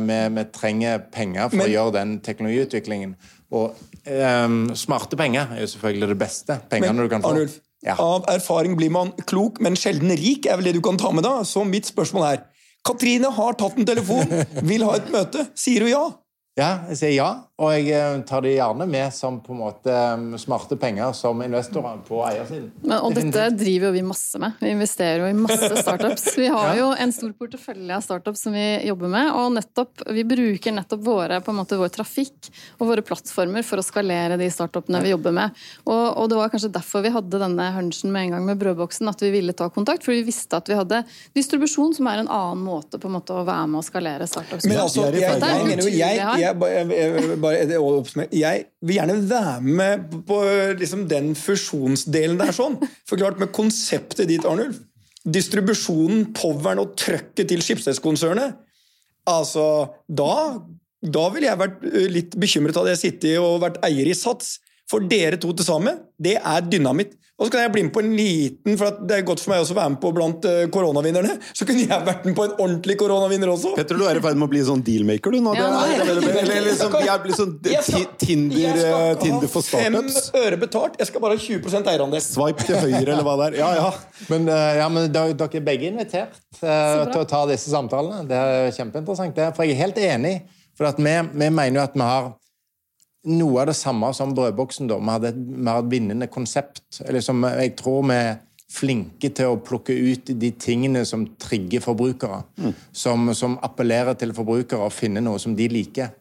[0.08, 3.18] vi, vi trenger penger for Men- å gjøre den teknologiutviklingen.
[3.54, 3.76] Og
[4.08, 6.58] um, smarte penger er jo selvfølgelig det beste.
[6.72, 7.34] Pengene Men du kan få.
[7.36, 7.98] Arnulf, Ja.
[8.00, 11.26] av erfaring blir man klok, men sjelden rik, er vel det du kan ta med
[11.28, 11.42] da.
[11.44, 12.44] Så mitt spørsmål er
[12.84, 14.32] Katrine har tatt en telefon,
[14.64, 15.50] vil ha et møte.
[15.56, 16.04] Sier hun ja?
[16.60, 17.28] ja, jeg sier ja.
[17.64, 21.42] Og jeg eh, tar de gjerne med som på en måte eh, smarte penger som
[21.46, 22.70] investorer på eiersiden.
[22.84, 24.58] Men, og dette driver jo vi masse med.
[24.62, 26.28] Vi investerer jo i masse startups.
[26.38, 30.26] Vi har jo en stor portefølje av startups som vi jobber med, og nettopp, vi
[30.28, 32.50] bruker nettopp våre, på en måte, vår trafikk
[32.80, 35.56] og våre plattformer for å skalere de startupene vi jobber med.
[35.86, 39.08] Og, og det var kanskje derfor vi hadde denne hunchen med en gang med brødboksen,
[39.12, 41.04] at vi ville ta kontakt, for vi visste at vi hadde
[41.38, 44.68] distribusjon, som er en annen måte på en måte å være med og skalere startups
[44.70, 47.40] Men altså, jeg, jeg, jeg, mener jo, jeg, jeg, jeg, bare- jeg, jeg,
[47.70, 47.78] det
[48.34, 50.40] jeg vil gjerne være med på,
[50.80, 52.80] liksom den fusjonsdelen der sånn.
[53.10, 54.82] For klart, med konseptet ditt, Arnulf,
[55.24, 58.58] distribusjonen, poweren og trøkket til Schibsted-konsernet,
[59.30, 59.68] altså,
[60.08, 60.60] da,
[61.04, 64.58] da ville jeg vært litt bekymret hadde jeg sittet og vært eier i Sats.
[64.92, 67.16] For dere to til sammen, det er dynamitt.
[67.42, 69.64] Og så kan jeg bli med på en liten, for det er godt for meg
[69.64, 71.32] også å være med på blant eh, koronavinnerne.
[71.58, 73.72] Så kunne jeg vært med på en ordentlig koronavinner også.
[73.76, 75.56] Petter, du er i ferd med å bli sånn dealmaker, du nå.
[75.58, 79.50] Ja, er- eller liksom, jeg blir sånn Jeg skal- ti- Tinder, jeg skal eh, Tinder
[79.56, 79.98] for ha fem
[80.44, 82.22] øre betalt, jeg skal bare ha 20% eierandel.
[82.22, 83.60] Swipe til høyre, eller hva det er.
[83.64, 83.90] Ja, ja.
[84.30, 88.28] Men, eh, ja, men dere, er begge invitert til å ta disse samtalene.
[88.30, 89.34] Det er kjempeinteressant.
[89.36, 90.36] Det, for jeg er helt enig.
[90.78, 92.32] For at vi, vi mener jo at vi har
[93.24, 94.90] noe av det samme som Brødboksen.
[94.92, 94.98] Da.
[95.00, 96.84] Vi hadde et mer vinnende konsept.
[97.10, 98.42] Liksom, jeg tror vi er
[98.74, 102.42] flinke til å plukke ut de tingene som trigger forbrukere.
[102.92, 106.14] Som, som appellerer til forbrukere og finne noe som de liker.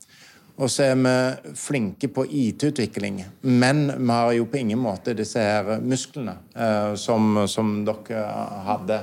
[0.61, 5.41] Og så er vi flinke på IT-utvikling, men vi har jo på ingen måte disse
[5.41, 8.27] her musklene eh, som, som dere
[8.69, 8.99] hadde.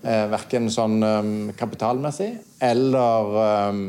[0.00, 2.30] Eh, verken sånn um, kapitalmessig
[2.64, 3.82] eller eh,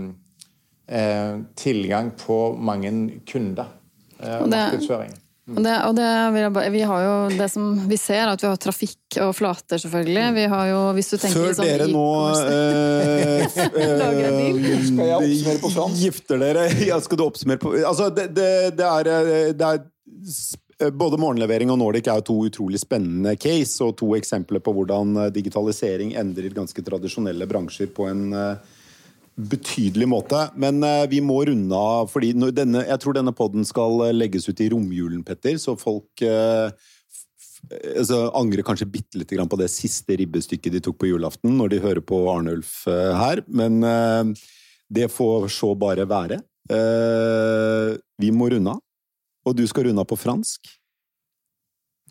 [1.57, 3.71] tilgang på mange kunder.
[4.19, 5.13] Eh, Og det- markedsføring.
[5.45, 8.57] Og det, og det vi har jo det som vi ser, er at vi har
[8.57, 10.33] trafikk og flater, selvfølgelig.
[10.33, 12.05] Vi har jo, hvis du tenker Før sånn, dere nå
[12.49, 13.45] eh,
[15.05, 16.01] eh, på fransk?
[16.01, 19.85] Gifter dere Ja, skal du oppsummere på Altså, det, det, det er, eh, det er
[20.81, 24.73] eh, både morgenlevering og Nordic er jo to utrolig spennende case, og to eksempler på
[24.73, 28.74] hvordan eh, digitalisering endrer ganske tradisjonelle bransjer på en eh,
[29.35, 30.47] betydelig måte.
[30.55, 34.61] Men eh, vi må runde av, fordi jeg tror denne podden skal eh, legges ut
[34.63, 36.71] i romjulen, Petter, så folk eh,
[37.97, 41.73] altså, angrer kanskje bitte lite grann på det siste ribbestykket de tok på julaften, når
[41.73, 43.43] de hører på Arnulf eh, her.
[43.47, 44.47] Men eh,
[44.95, 46.39] det får så bare være.
[46.71, 48.81] Eh, vi må runde av.
[49.45, 50.71] Og du skal runde av på fransk.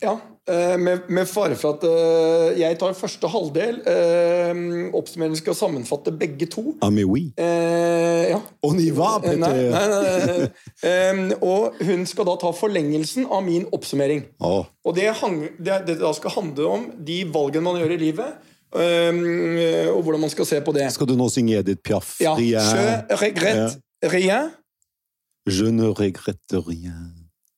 [0.02, 3.78] Ja, med, med fare for at uh, jeg tar første halvdel.
[3.88, 6.74] Uh, Oppsummeringen skal sammenfatte begge to.
[6.84, 7.32] Ah, mais oui.
[7.38, 8.40] Eh, ja.
[8.62, 10.48] On y va, Eh, Nei, nei, nei.
[10.84, 14.24] Em, og hun skal da ta forlengelsen av min oppsummering.
[14.40, 14.64] Oh.
[14.84, 18.50] Og det, hang, det, det da skal handle om de valgene man gjør i livet,
[18.74, 19.20] Um,
[19.94, 20.88] og hvordan man skal se på det.
[20.90, 22.16] skal du nå synge Edith Piaf?
[22.18, 22.32] Ja.
[22.34, 22.58] Je
[23.20, 23.78] regrette
[24.10, 24.48] rien.
[25.46, 27.04] Je ne regrette rien.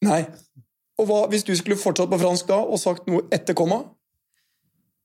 [0.04, 0.26] Nei.
[0.98, 3.82] Og hva, hvis du skulle fortsatt på fransk da og sagt noe etter komma?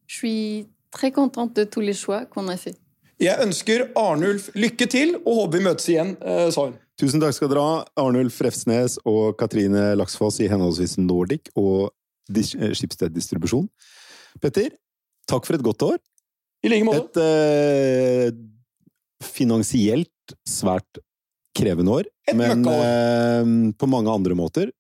[0.07, 2.77] Je suis très contente de tous les choix qu'on a fait.
[3.21, 6.77] Jeg ønsker Arnulf lykke til, og håper vi møtes igjen, eh, sa hun.
[6.99, 11.91] Tusen takk skal dere ha, Arnulf Refsnes og Katrine Laksfoss i henholdsvis Nordic og
[12.31, 13.67] Dis- eh, Distribusjon.
[14.41, 14.71] Petter,
[15.27, 15.97] takk for et godt år.
[16.63, 17.17] I like måte.
[17.17, 18.31] Et eh,
[19.21, 21.01] finansielt svært
[21.57, 24.71] krevende år, Et men eh, på mange andre måter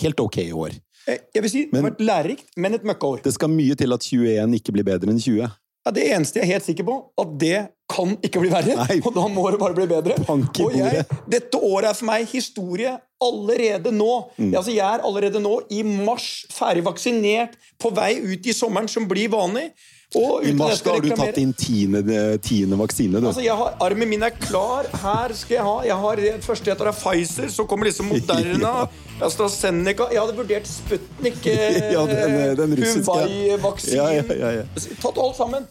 [0.00, 0.74] helt ok i år.
[1.06, 3.22] Eh, Jeg vil si, Det har vært lærerikt, men et møkkaår.
[3.22, 5.50] Det skal mye til at 21 ikke blir bedre enn 20.
[5.86, 8.74] Ja, det eneste jeg er helt sikker på, at det kan ikke bli verre.
[8.74, 8.96] Nei.
[9.06, 10.16] Og da må det bare bli bedre.
[10.26, 14.08] Og jeg, dette året er for meg historie allerede nå.
[14.34, 14.50] Mm.
[14.50, 19.06] Altså, jeg er allerede nå i mars ferdig vaksinert, på vei ut i sommeren, som
[19.06, 19.68] blir vanlig.
[20.14, 23.18] I mars da har du tatt din tiende, tiende vaksine.
[23.18, 24.86] Altså, jeg har, Armen min er klar.
[25.02, 27.48] Her skal jeg ha jeg har, første jeg tar, er Pfizer.
[27.52, 28.86] Så kommer liksom Moderna.
[29.26, 30.06] AstraZeneca.
[30.14, 31.42] Jeg hadde vurdert Sputnik.
[31.46, 33.02] Eh, Ja, den- den russiske.
[33.10, 33.96] Huawei-vaksinen.
[33.96, 34.64] Ja, ja, ja, ja.
[35.02, 35.66] Tatt alt sammen.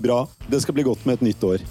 [0.00, 0.26] Bra.
[0.48, 1.64] Det skal bli godt med et nytt år.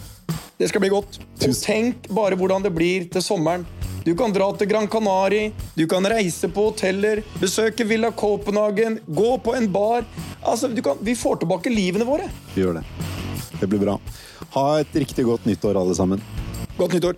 [0.59, 1.19] Det skal bli godt.
[1.45, 3.63] Og tenk bare hvordan det blir til sommeren.
[4.05, 9.33] Du kan dra til Gran Canaria, du kan reise på hoteller, besøke Villa Copenhagen, gå
[9.43, 10.05] på en bar.
[10.43, 12.29] Altså, du kan, Vi får tilbake livene våre.
[12.55, 12.83] Vi gjør det.
[13.59, 13.97] Det blir bra.
[14.55, 16.21] Ha et riktig godt nyttår, alle sammen.
[16.77, 17.17] Godt nyttår.